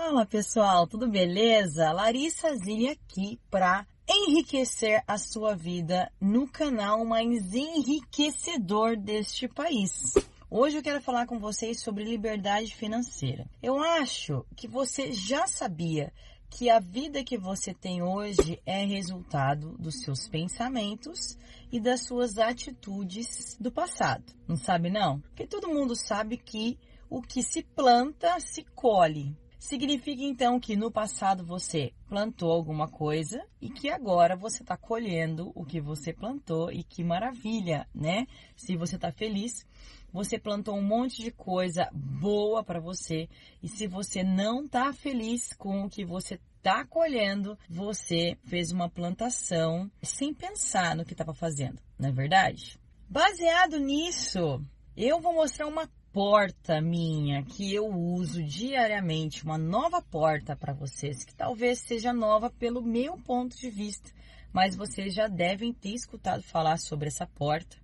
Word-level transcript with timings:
Fala 0.00 0.24
pessoal, 0.24 0.86
tudo 0.86 1.08
beleza? 1.08 1.90
Larissa 1.90 2.54
Zilli 2.54 2.88
aqui 2.88 3.38
para 3.50 3.84
enriquecer 4.08 5.02
a 5.08 5.18
sua 5.18 5.56
vida 5.56 6.10
no 6.20 6.46
canal 6.48 7.04
mais 7.04 7.52
enriquecedor 7.52 8.96
deste 8.96 9.48
país. 9.48 10.14
Hoje 10.48 10.76
eu 10.76 10.82
quero 10.84 11.02
falar 11.02 11.26
com 11.26 11.40
vocês 11.40 11.80
sobre 11.80 12.04
liberdade 12.04 12.72
financeira. 12.76 13.50
Eu 13.60 13.76
acho 13.82 14.46
que 14.56 14.68
você 14.68 15.12
já 15.12 15.48
sabia 15.48 16.12
que 16.48 16.70
a 16.70 16.78
vida 16.78 17.24
que 17.24 17.36
você 17.36 17.74
tem 17.74 18.00
hoje 18.00 18.62
é 18.64 18.84
resultado 18.84 19.76
dos 19.78 20.00
seus 20.02 20.28
pensamentos 20.28 21.36
e 21.72 21.80
das 21.80 22.06
suas 22.06 22.38
atitudes 22.38 23.58
do 23.60 23.72
passado. 23.72 24.32
Não 24.46 24.56
sabe 24.56 24.90
não? 24.90 25.18
Porque 25.20 25.44
todo 25.46 25.68
mundo 25.68 25.96
sabe 25.96 26.36
que 26.36 26.78
o 27.10 27.20
que 27.20 27.42
se 27.42 27.64
planta 27.64 28.38
se 28.38 28.62
colhe. 28.76 29.36
Significa 29.68 30.22
então 30.22 30.58
que 30.58 30.74
no 30.74 30.90
passado 30.90 31.44
você 31.44 31.92
plantou 32.08 32.50
alguma 32.50 32.88
coisa 32.88 33.44
e 33.60 33.68
que 33.68 33.90
agora 33.90 34.34
você 34.34 34.62
está 34.62 34.78
colhendo 34.78 35.52
o 35.54 35.62
que 35.62 35.78
você 35.78 36.10
plantou 36.10 36.72
e 36.72 36.82
que 36.82 37.04
maravilha, 37.04 37.86
né? 37.94 38.26
Se 38.56 38.78
você 38.78 38.96
está 38.96 39.12
feliz, 39.12 39.66
você 40.10 40.38
plantou 40.38 40.74
um 40.74 40.82
monte 40.82 41.20
de 41.20 41.30
coisa 41.30 41.86
boa 41.92 42.64
para 42.64 42.80
você 42.80 43.28
e 43.62 43.68
se 43.68 43.86
você 43.86 44.22
não 44.22 44.64
está 44.64 44.90
feliz 44.94 45.52
com 45.52 45.84
o 45.84 45.90
que 45.90 46.02
você 46.02 46.40
está 46.56 46.86
colhendo, 46.86 47.58
você 47.68 48.38
fez 48.44 48.72
uma 48.72 48.88
plantação 48.88 49.90
sem 50.02 50.32
pensar 50.32 50.96
no 50.96 51.04
que 51.04 51.12
estava 51.12 51.34
fazendo, 51.34 51.78
não 51.98 52.08
é 52.08 52.12
verdade? 52.12 52.80
Baseado 53.06 53.78
nisso, 53.78 54.62
eu 54.96 55.20
vou 55.20 55.34
mostrar 55.34 55.66
uma 55.66 55.86
porta 56.12 56.80
minha 56.80 57.42
que 57.42 57.72
eu 57.72 57.86
uso 57.86 58.42
diariamente, 58.42 59.44
uma 59.44 59.58
nova 59.58 60.00
porta 60.00 60.56
para 60.56 60.72
vocês, 60.72 61.24
que 61.24 61.34
talvez 61.34 61.80
seja 61.80 62.12
nova 62.12 62.50
pelo 62.50 62.82
meu 62.82 63.16
ponto 63.18 63.56
de 63.56 63.70
vista, 63.70 64.10
mas 64.52 64.74
vocês 64.74 65.14
já 65.14 65.28
devem 65.28 65.72
ter 65.72 65.90
escutado 65.90 66.42
falar 66.42 66.78
sobre 66.78 67.08
essa 67.08 67.26
porta. 67.26 67.76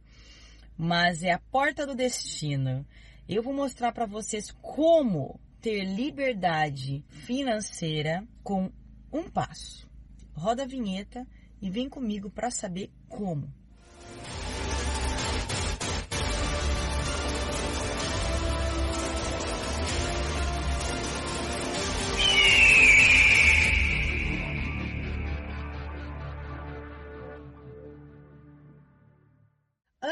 Mas 0.77 1.23
é 1.23 1.33
a 1.33 1.39
porta 1.39 1.87
do 1.87 1.95
destino. 1.95 2.85
Eu 3.29 3.43
vou 3.43 3.55
mostrar 3.55 3.93
para 3.93 4.07
vocês 4.07 4.51
como 4.51 5.39
ter 5.61 5.85
liberdade 5.85 7.05
financeira 7.09 8.27
com 8.43 8.71
um 9.13 9.31
passo. 9.31 9.89
Roda 10.33 10.65
a 10.65 10.67
vinheta 10.67 11.27
e 11.63 11.71
vem 11.71 11.89
comigo 11.89 12.29
para 12.29 12.51
saber 12.51 12.91
como. 13.09 13.53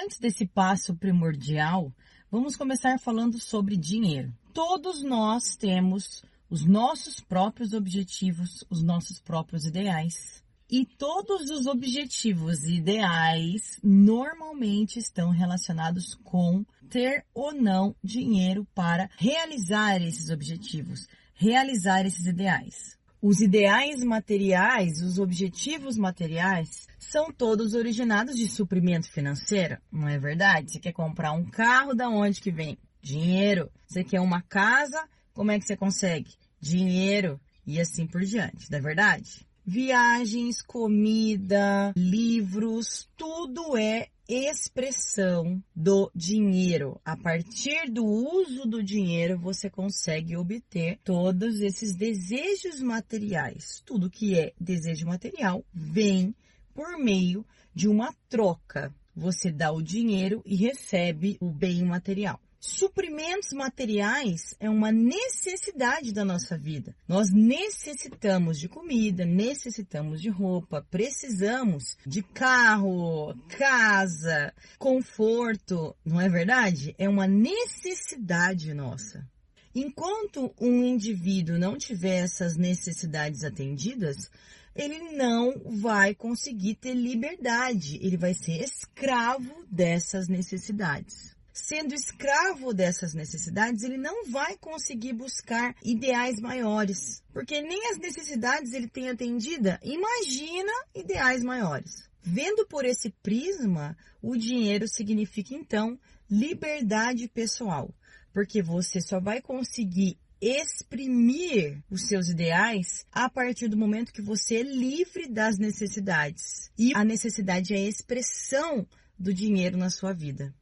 Antes 0.03 0.19
desse 0.19 0.45
passo 0.45 0.97
primordial, 0.97 1.92
vamos 2.28 2.56
começar 2.56 2.98
falando 2.98 3.39
sobre 3.39 3.77
dinheiro. 3.77 4.34
Todos 4.53 5.00
nós 5.00 5.55
temos 5.55 6.25
os 6.50 6.64
nossos 6.64 7.20
próprios 7.20 7.72
objetivos, 7.72 8.64
os 8.69 8.83
nossos 8.83 9.20
próprios 9.20 9.64
ideais. 9.64 10.42
E 10.69 10.84
todos 10.84 11.50
os 11.50 11.69
objetivos 11.69 12.64
e 12.64 12.78
ideais 12.78 13.78
normalmente 13.80 14.98
estão 14.98 15.30
relacionados 15.30 16.17
com 16.25 16.64
ter 16.91 17.25
ou 17.33 17.55
não 17.55 17.95
dinheiro 18.03 18.67
para 18.75 19.08
realizar 19.17 20.03
esses 20.03 20.30
objetivos, 20.30 21.06
realizar 21.33 22.05
esses 22.05 22.27
ideais. 22.27 22.98
Os 23.22 23.40
ideais 23.40 24.02
materiais, 24.02 25.00
os 25.00 25.20
objetivos 25.20 25.96
materiais, 25.96 26.88
são 26.98 27.30
todos 27.30 27.72
originados 27.72 28.34
de 28.34 28.48
suprimento 28.48 29.08
financeiro, 29.12 29.78
não 29.92 30.08
é 30.08 30.18
verdade? 30.18 30.72
Você 30.72 30.80
quer 30.80 30.92
comprar 30.92 31.30
um 31.30 31.44
carro, 31.44 31.94
da 31.94 32.08
onde 32.08 32.40
que 32.40 32.50
vem? 32.50 32.77
Dinheiro. 33.00 33.70
Você 33.86 34.02
quer 34.02 34.20
uma 34.20 34.42
casa, 34.42 35.08
como 35.32 35.52
é 35.52 35.58
que 35.61 35.64
você 35.64 35.77
consegue? 35.77 36.32
Dinheiro. 36.61 37.40
E 37.64 37.80
assim 37.80 38.08
por 38.08 38.22
diante, 38.22 38.68
não 38.68 38.78
é 38.78 38.82
verdade? 38.82 39.46
Viagens, 39.64 40.61
comida, 40.61 41.92
livros, 41.96 43.08
tudo 43.16 43.77
é 43.77 44.08
expressão 44.32 45.62
do 45.74 46.10
dinheiro. 46.14 47.00
A 47.04 47.16
partir 47.16 47.90
do 47.90 48.04
uso 48.04 48.66
do 48.66 48.82
dinheiro, 48.82 49.38
você 49.38 49.68
consegue 49.68 50.36
obter 50.36 50.98
todos 51.04 51.60
esses 51.60 51.94
desejos 51.94 52.80
materiais. 52.80 53.82
Tudo 53.84 54.10
que 54.10 54.38
é 54.38 54.52
desejo 54.58 55.06
material 55.06 55.64
vem 55.72 56.34
por 56.74 56.98
meio 56.98 57.44
de 57.74 57.88
uma 57.88 58.14
troca. 58.28 58.94
Você 59.14 59.52
dá 59.52 59.70
o 59.70 59.82
dinheiro 59.82 60.42
e 60.46 60.56
recebe 60.56 61.36
o 61.40 61.50
bem 61.50 61.84
material. 61.84 62.40
Suprimentos 62.64 63.52
materiais 63.52 64.55
é 64.61 64.70
uma 64.70 64.92
necessidade 64.92 66.12
da 66.12 66.24
nossa 66.24 66.56
vida. 66.56 66.95
Nós 67.08 67.28
necessitamos 67.33 68.56
de 68.56 68.68
comida, 68.68 69.24
necessitamos 69.24 70.23
de 70.23 70.28
roupa, 70.28 70.86
precisamos 70.89 71.96
de 72.06 72.23
carro, 72.23 73.34
casa, 73.58 74.55
conforto, 74.78 75.92
não 76.05 76.20
é 76.20 76.28
verdade? 76.28 76.95
É 76.98 77.08
uma 77.08 77.27
necessidade 77.27 78.73
nossa. 78.73 79.29
Enquanto 79.74 80.55
um 80.61 80.84
indivíduo 80.84 81.58
não 81.58 81.77
tiver 81.77 82.18
essas 82.18 82.56
necessidades 82.56 83.42
atendidas, 83.42 84.30
ele 84.73 85.00
não 85.17 85.52
vai 85.80 86.14
conseguir 86.14 86.77
ter 86.77 86.94
liberdade, 86.94 87.98
ele 88.00 88.17
vai 88.17 88.34
ser 88.34 88.62
escravo 88.62 89.67
dessas 89.68 90.29
necessidades 90.29 91.33
sendo 91.52 91.95
escravo 91.95 92.73
dessas 92.73 93.14
necessidades, 93.14 93.83
ele 93.83 93.98
não 93.98 94.30
vai 94.30 94.57
conseguir 94.57 95.13
buscar 95.13 95.74
ideais 95.85 96.40
maiores, 96.40 97.23
porque 97.33 97.61
nem 97.61 97.90
as 97.90 97.98
necessidades 97.98 98.73
ele 98.73 98.89
tem 98.89 99.11
atendida. 99.11 99.79
Imagina 99.83 100.73
ideais 100.95 101.42
maiores. 101.42 102.08
Vendo 102.23 102.67
por 102.67 102.85
esse 102.85 103.11
prisma, 103.23 103.96
o 104.23 104.36
dinheiro 104.36 104.86
significa 104.86 105.55
então 105.55 105.98
liberdade 106.30 107.29
pessoal, 107.29 107.92
porque 108.33 108.62
você 108.62 109.01
só 109.01 109.20
vai 109.20 109.42
conseguir 109.42 110.17
exprimir 110.41 111.83
os 111.89 112.08
seus 112.08 112.29
ideais 112.29 113.07
a 113.12 113.30
partir 113.30 113.68
do 113.68 113.77
momento 113.77 114.12
que 114.12 114.20
você 114.20 114.57
é 114.57 114.62
livre 114.62 115.29
das 115.29 115.57
necessidades. 115.57 116.70
E 116.77 116.92
a 116.95 117.05
necessidade 117.05 117.74
é 117.74 117.77
a 117.77 117.89
expressão 117.89 118.86
do 119.17 119.33
dinheiro 119.33 119.77
na 119.77 119.89
sua 119.89 120.12
vida. 120.12 120.52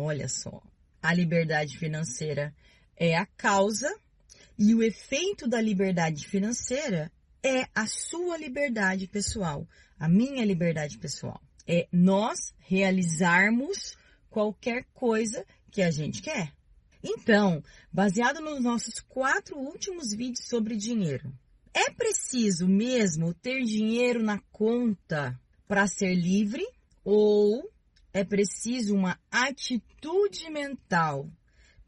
Olha 0.00 0.28
só, 0.28 0.62
a 1.02 1.12
liberdade 1.12 1.76
financeira 1.76 2.54
é 2.96 3.16
a 3.16 3.26
causa 3.26 3.92
e 4.56 4.72
o 4.72 4.80
efeito 4.80 5.48
da 5.48 5.60
liberdade 5.60 6.28
financeira 6.28 7.10
é 7.42 7.66
a 7.74 7.84
sua 7.84 8.36
liberdade 8.36 9.08
pessoal, 9.08 9.66
a 9.98 10.08
minha 10.08 10.44
liberdade 10.44 10.98
pessoal. 10.98 11.42
É 11.66 11.88
nós 11.90 12.54
realizarmos 12.60 13.96
qualquer 14.30 14.84
coisa 14.94 15.44
que 15.68 15.82
a 15.82 15.90
gente 15.90 16.22
quer. 16.22 16.52
Então, 17.02 17.60
baseado 17.92 18.40
nos 18.40 18.62
nossos 18.62 19.00
quatro 19.00 19.58
últimos 19.58 20.12
vídeos 20.12 20.46
sobre 20.46 20.76
dinheiro, 20.76 21.36
é 21.74 21.90
preciso 21.90 22.68
mesmo 22.68 23.34
ter 23.34 23.64
dinheiro 23.64 24.22
na 24.22 24.38
conta 24.52 25.36
para 25.66 25.88
ser 25.88 26.14
livre 26.14 26.64
ou 27.04 27.68
é 28.12 28.24
preciso 28.24 28.94
uma 28.94 29.18
atitude 29.30 30.50
mental 30.50 31.30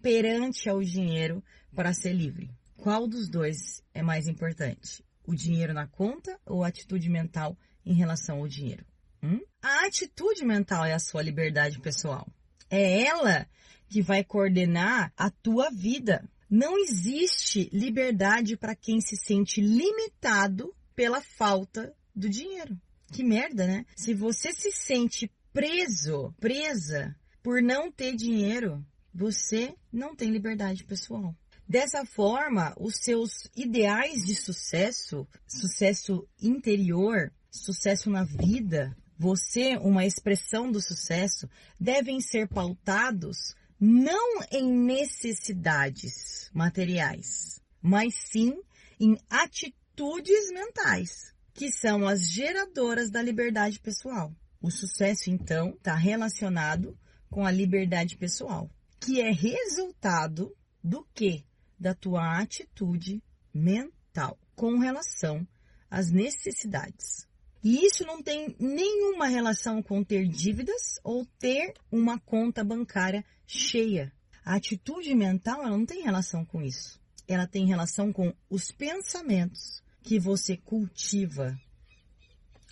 perante 0.01 0.69
ao 0.69 0.83
dinheiro 0.83 1.43
para 1.75 1.93
ser 1.93 2.13
livre. 2.13 2.51
Qual 2.77 3.07
dos 3.07 3.29
dois 3.29 3.83
é 3.93 4.03
mais 4.03 4.27
importante? 4.27 5.05
O 5.25 5.35
dinheiro 5.35 5.75
na 5.75 5.87
conta 5.87 6.39
ou 6.47 6.65
a 6.65 6.69
atitude 6.69 7.09
mental 7.09 7.57
em 7.85 7.95
relação 7.95 8.39
ao 8.39 8.49
dinheiro? 8.49 8.85
Hum? 9.23 9.41
A 9.63 9.87
atitude 9.87 10.45
mental 10.45 10.85
é 10.85 10.95
a 10.95 10.99
sua 10.99 11.23
liberdade 11.23 11.79
pessoal. 11.81 12.27
É 12.71 13.03
ela 13.03 13.47
que 13.89 14.01
vai 14.01 14.25
coordenar 14.25 15.13
a 15.17 15.31
tua 15.31 15.71
vida. 15.71 16.27
Não 16.49 16.79
existe 16.79 17.69
liberdade 17.73 18.57
para 18.57 18.75
quem 18.75 19.01
se 19.01 19.17
sente 19.17 19.61
limitado 19.61 20.75
pela 20.95 21.21
falta 21.21 21.95
do 22.15 22.29
dinheiro. 22.29 22.81
Que 23.13 23.23
merda, 23.23 23.67
né? 23.67 23.85
Se 23.97 24.15
você 24.15 24.53
se 24.53 24.71
sente 24.71 25.31
preso, 25.53 26.35
presa 26.39 27.17
por 27.43 27.63
não 27.63 27.91
ter 27.91 28.15
dinheiro, 28.15 28.85
você 29.15 29.75
não 29.93 30.15
tem 30.15 30.31
liberdade 30.31 30.85
pessoal. 30.85 31.35
Dessa 31.69 32.05
forma, 32.05 32.75
os 32.79 32.97
seus 32.97 33.49
ideais 33.57 34.25
de 34.27 34.35
sucesso, 34.35 35.27
sucesso 35.47 36.29
interior, 36.41 37.33
sucesso 37.51 38.11
na 38.11 38.25
vida, 38.25 38.97
você, 39.17 39.77
uma 39.77 40.05
expressão 40.05 40.71
do 40.71 40.81
sucesso, 40.81 41.49
devem 41.79 42.21
ser 42.21 42.49
pautados 42.49 43.55
não 43.79 44.43
em 44.51 44.71
necessidades 44.73 46.51
materiais, 46.53 47.61
mas 47.81 48.15
sim 48.15 48.61
em 48.99 49.17
atitudes 49.31 50.51
mentais, 50.53 51.35
que 51.55 51.71
são 51.71 52.07
as 52.07 52.29
geradoras 52.29 53.11
da 53.11 53.23
liberdade 53.23 53.79
pessoal. 53.81 54.35
O 54.61 54.71
sucesso, 54.71 55.31
então, 55.31 55.71
está 55.71 55.95
relacionado 55.95 56.99
com 57.31 57.47
a 57.47 57.51
liberdade 57.51 58.17
pessoal, 58.17 58.71
que 59.01 59.21
é 59.21 59.31
resultado 59.31 60.55
do 60.83 61.07
que? 61.15 61.45
Da 61.79 61.95
tua 61.95 62.39
atitude 62.39 63.23
mental 63.55 64.39
com 64.55 64.79
relação 64.79 65.47
às 65.91 66.11
necessidades. 66.11 67.27
E 67.63 67.87
isso 67.87 68.05
não 68.05 68.23
tem 68.23 68.55
nenhuma 68.59 69.27
relação 69.27 69.83
com 69.83 70.05
ter 70.05 70.27
dívidas 70.27 70.99
ou 71.03 71.27
ter 71.39 71.75
uma 71.91 72.19
conta 72.19 72.65
bancária 72.65 73.25
cheia. 73.47 74.13
A 74.45 74.57
atitude 74.57 75.15
mental 75.15 75.61
ela 75.61 75.77
não 75.77 75.87
tem 75.87 76.03
relação 76.03 76.45
com 76.45 76.63
isso. 76.63 77.01
Ela 77.29 77.47
tem 77.47 77.67
relação 77.67 78.13
com 78.13 78.35
os 78.49 78.73
pensamentos 78.73 79.83
que 80.03 80.19
você 80.19 80.57
cultiva 80.57 81.59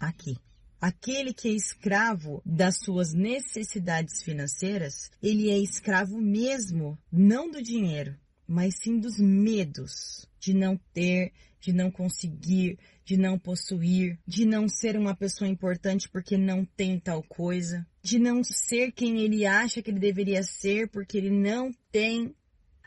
aqui. 0.00 0.36
Aquele 0.80 1.34
que 1.34 1.48
é 1.48 1.52
escravo 1.52 2.40
das 2.44 2.78
suas 2.78 3.12
necessidades 3.12 4.22
financeiras, 4.22 5.10
ele 5.22 5.50
é 5.50 5.58
escravo 5.58 6.20
mesmo, 6.20 6.96
não 7.10 7.50
do 7.50 7.60
dinheiro, 7.60 8.16
mas 8.46 8.76
sim 8.76 8.98
dos 8.98 9.18
medos 9.18 10.26
de 10.40 10.54
não 10.54 10.78
ter, 10.92 11.32
de 11.60 11.72
não 11.72 11.90
conseguir, 11.90 12.78
de 13.04 13.16
não 13.16 13.38
possuir, 13.38 14.18
de 14.26 14.46
não 14.46 14.68
ser 14.68 14.96
uma 14.96 15.16
pessoa 15.16 15.48
importante 15.48 16.08
porque 16.08 16.36
não 16.36 16.64
tem 16.64 16.98
tal 17.00 17.22
coisa, 17.22 17.86
de 18.02 18.18
não 18.18 18.44
ser 18.44 18.92
quem 18.92 19.18
ele 19.20 19.44
acha 19.44 19.82
que 19.82 19.90
ele 19.90 19.98
deveria 19.98 20.42
ser 20.42 20.88
porque 20.88 21.18
ele 21.18 21.30
não 21.30 21.72
tem. 21.90 22.34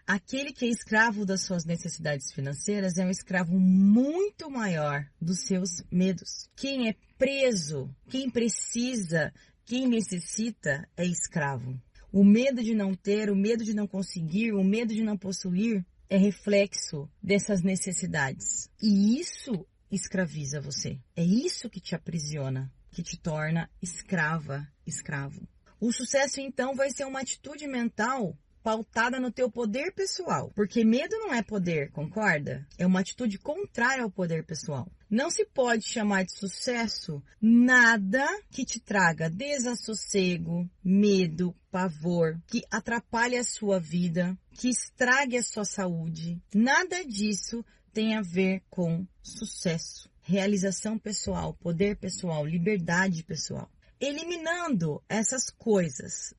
Aquele 0.06 0.52
que 0.52 0.66
é 0.66 0.70
escravo 0.70 1.26
das 1.26 1.42
suas 1.42 1.66
necessidades 1.66 2.32
financeiras 2.32 2.98
é 2.98 3.06
um 3.06 3.10
escravo 3.10 3.58
muito 3.58 4.50
maior 4.50 5.06
dos 5.22 5.42
seus 5.42 5.84
medos. 5.92 6.50
Quem 6.56 6.90
é 6.90 6.96
preso, 7.18 7.90
quem 8.10 8.30
precisa, 8.30 9.34
quem 9.66 9.88
necessita 9.88 10.88
é 10.98 11.06
escravo. 11.06 11.80
O 12.12 12.24
medo 12.24 12.62
de 12.62 12.76
não 12.76 12.94
ter, 12.94 13.30
o 13.30 13.36
medo 13.36 13.64
de 13.64 13.74
não 13.74 13.88
conseguir, 13.88 14.52
o 14.52 14.64
medo 14.64 14.94
de 14.94 15.04
não 15.04 15.18
possuir 15.18 15.86
é 16.10 16.18
reflexo 16.18 17.10
dessas 17.24 17.62
necessidades. 17.62 18.70
E 18.82 19.18
isso 19.18 19.66
escraviza 19.90 20.60
você. 20.60 21.00
É 21.16 21.24
isso 21.24 21.70
que 21.70 21.80
te 21.80 21.96
aprisiona, 21.96 22.70
que 22.92 23.02
te 23.02 23.18
torna 23.18 23.70
escrava, 23.82 24.68
escravo. 24.86 25.48
O 25.80 25.92
sucesso 25.92 26.42
então 26.42 26.76
vai 26.76 26.92
ser 26.92 27.06
uma 27.06 27.22
atitude 27.22 27.66
mental 27.66 28.38
pautada 28.64 29.20
no 29.20 29.32
teu 29.32 29.50
poder 29.50 29.92
pessoal, 29.94 30.52
porque 30.56 30.84
medo 30.84 31.18
não 31.18 31.34
é 31.34 31.42
poder, 31.42 31.92
concorda? 31.92 32.68
É 32.78 32.86
uma 32.86 33.00
atitude 33.00 33.38
contrária 33.38 34.04
ao 34.04 34.12
poder 34.12 34.46
pessoal. 34.46 34.88
Não 35.10 35.30
se 35.30 35.46
pode 35.46 35.84
chamar 35.84 36.24
de 36.24 36.32
sucesso 36.32 37.22
nada 37.42 38.26
que 38.50 38.64
te 38.64 38.80
traga 38.80 39.30
desassossego, 39.30 40.70
medo, 40.84 41.54
pavor, 41.70 42.40
que 42.48 42.64
atrapalhe 42.72 43.36
a 43.36 43.44
sua 43.44 43.80
vida, 43.80 44.38
que 44.52 44.70
estrague 44.70 45.38
a 45.38 45.44
sua 45.44 45.66
saúde. 45.66 46.42
Nada 46.54 47.04
disso 47.04 47.66
tem 47.92 48.16
a 48.16 48.22
ver 48.22 48.64
com 48.70 49.06
sucesso, 49.22 50.10
realização 50.22 50.98
pessoal, 50.98 51.54
poder 51.56 51.98
pessoal, 51.98 52.46
liberdade 52.46 53.24
pessoal. 53.24 53.70
Eliminando 54.00 55.04
essas 55.10 55.50
coisas 55.50 56.34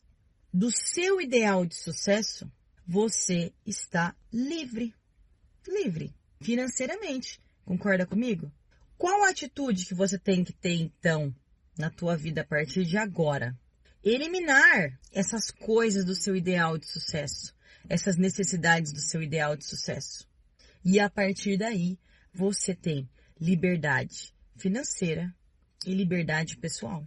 do 0.53 0.71
seu 0.71 1.21
ideal 1.21 1.65
de 1.65 1.75
sucesso, 1.75 2.51
você 2.87 3.53
está 3.65 4.15
livre. 4.31 4.95
Livre 5.67 6.15
financeiramente. 6.43 7.41
Concorda 7.65 8.05
comigo? 8.05 8.53
Qual 8.99 9.25
a 9.25 9.31
atitude 9.31 9.87
que 9.87 9.95
você 9.95 10.19
tem 10.19 10.45
que 10.45 10.53
ter 10.53 10.75
então 10.75 11.35
na 11.79 11.89
tua 11.91 12.17
vida 12.17 12.43
a 12.43 12.45
partir 12.45 12.85
de 12.85 12.99
agora? 12.99 13.59
Eliminar 14.05 14.99
essas 15.13 15.51
coisas 15.51 16.05
do 16.05 16.15
seu 16.15 16.37
ideal 16.37 16.77
de 16.77 16.87
sucesso, 16.87 17.55
essas 17.89 18.17
necessidades 18.17 18.93
do 18.93 19.01
seu 19.01 19.23
ideal 19.23 19.57
de 19.57 19.65
sucesso. 19.65 20.29
E 20.85 20.99
a 21.01 21.09
partir 21.09 21.57
daí, 21.57 21.99
você 22.35 22.75
tem 22.75 23.09
liberdade 23.41 24.35
financeira 24.57 25.35
e 25.87 25.95
liberdade 25.95 26.57
pessoal. 26.57 27.07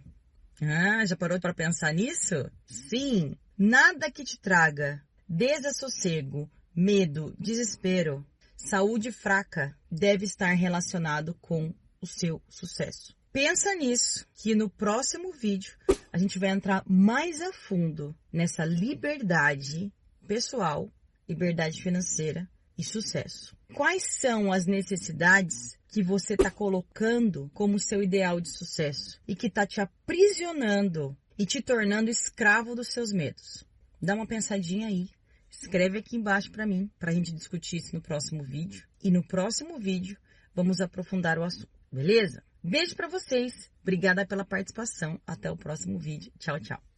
Ah, 0.62 1.04
já 1.04 1.16
parou 1.16 1.38
para 1.38 1.52
pensar 1.52 1.92
nisso? 1.92 2.50
Sim, 2.66 3.36
nada 3.58 4.10
que 4.10 4.24
te 4.24 4.38
traga 4.38 5.02
desassossego, 5.28 6.50
medo, 6.74 7.34
desespero, 7.38 8.26
saúde 8.56 9.12
fraca 9.12 9.76
deve 9.90 10.24
estar 10.24 10.52
relacionado 10.52 11.34
com 11.40 11.74
o 12.00 12.06
seu 12.06 12.40
sucesso. 12.48 13.14
Pensa 13.32 13.74
nisso, 13.74 14.26
que 14.34 14.54
no 14.54 14.70
próximo 14.70 15.30
vídeo 15.32 15.76
a 16.10 16.16
gente 16.16 16.38
vai 16.38 16.50
entrar 16.50 16.82
mais 16.86 17.42
a 17.42 17.52
fundo 17.52 18.16
nessa 18.32 18.64
liberdade 18.64 19.92
pessoal, 20.26 20.90
liberdade 21.28 21.82
financeira 21.82 22.48
e 22.78 22.84
sucesso. 22.84 23.54
Quais 23.74 24.04
são 24.04 24.50
as 24.50 24.64
necessidades 24.64 25.76
que 25.96 26.02
você 26.02 26.34
está 26.34 26.50
colocando 26.50 27.50
como 27.54 27.78
seu 27.78 28.02
ideal 28.02 28.38
de 28.38 28.50
sucesso 28.50 29.18
e 29.26 29.34
que 29.34 29.46
está 29.46 29.66
te 29.66 29.80
aprisionando 29.80 31.16
e 31.38 31.46
te 31.46 31.62
tornando 31.62 32.10
escravo 32.10 32.74
dos 32.74 32.88
seus 32.88 33.12
medos? 33.12 33.64
Dá 33.98 34.14
uma 34.14 34.26
pensadinha 34.26 34.88
aí. 34.88 35.08
Escreve 35.50 36.00
aqui 36.00 36.18
embaixo 36.18 36.50
para 36.52 36.66
mim, 36.66 36.90
para 36.98 37.12
a 37.12 37.14
gente 37.14 37.32
discutir 37.32 37.78
isso 37.78 37.94
no 37.94 38.02
próximo 38.02 38.44
vídeo. 38.44 38.86
E 39.02 39.10
no 39.10 39.26
próximo 39.26 39.78
vídeo 39.78 40.18
vamos 40.54 40.82
aprofundar 40.82 41.38
o 41.38 41.44
assunto, 41.44 41.80
beleza? 41.90 42.42
Beijo 42.62 42.94
para 42.94 43.08
vocês. 43.08 43.70
Obrigada 43.80 44.26
pela 44.26 44.44
participação. 44.44 45.18
Até 45.26 45.50
o 45.50 45.56
próximo 45.56 45.98
vídeo. 45.98 46.30
Tchau, 46.38 46.60
tchau. 46.60 46.95